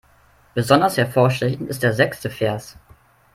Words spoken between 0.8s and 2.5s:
hervorstechend ist der sechste